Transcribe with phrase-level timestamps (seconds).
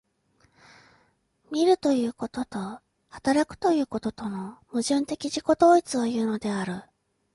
[1.51, 6.81] 見るということと働くということとの矛盾的自己同一をいうのである。